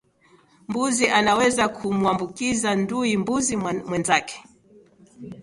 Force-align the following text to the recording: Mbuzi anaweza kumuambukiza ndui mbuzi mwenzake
Mbuzi 0.67 1.07
anaweza 1.09 1.67
kumuambukiza 1.69 2.75
ndui 2.75 3.17
mbuzi 3.17 3.55
mwenzake 3.57 4.43